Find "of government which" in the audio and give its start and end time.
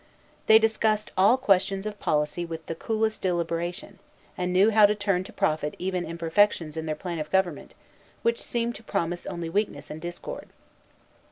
7.19-8.41